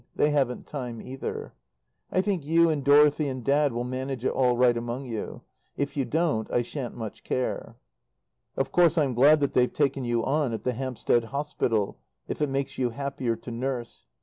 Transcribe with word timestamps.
They 0.15 0.31
haven't 0.31 0.65
time, 0.65 0.99
either. 0.99 1.53
I 2.11 2.21
think 2.21 2.43
you 2.43 2.71
and 2.71 2.83
Dorothy 2.83 3.27
and 3.27 3.43
Dad 3.45 3.71
will 3.71 3.83
manage 3.83 4.25
it 4.25 4.31
all 4.31 4.57
right 4.57 4.75
among 4.75 5.05
you. 5.05 5.41
If 5.77 5.95
you 5.95 6.05
don't 6.05 6.49
I 6.51 6.63
shan't 6.63 6.95
much 6.97 7.23
care. 7.23 7.75
Of 8.57 8.71
course 8.71 8.97
I'm 8.97 9.13
glad 9.13 9.41
that 9.41 9.53
they've 9.53 9.71
taken 9.71 10.03
you 10.03 10.25
on 10.25 10.53
at 10.53 10.63
the 10.63 10.73
Hampstead 10.73 11.25
Hospital, 11.25 11.99
if 12.27 12.41
it 12.41 12.49
makes 12.49 12.79
you 12.79 12.89
happier 12.89 13.35
to 13.35 13.51
nurse. 13.51 14.07